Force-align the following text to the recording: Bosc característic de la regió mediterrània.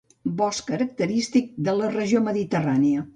Bosc 0.37 0.65
característic 0.69 1.51
de 1.67 1.75
la 1.81 1.91
regió 1.93 2.23
mediterrània. 2.29 3.05